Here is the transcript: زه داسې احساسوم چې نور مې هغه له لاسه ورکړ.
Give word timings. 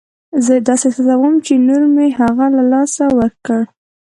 زه 0.45 0.53
داسې 0.67 0.85
احساسوم 0.89 1.33
چې 1.45 1.53
نور 1.67 1.81
مې 1.95 2.07
هغه 2.19 2.45
له 2.55 2.63
لاسه 2.71 3.03
ورکړ. 3.19 3.59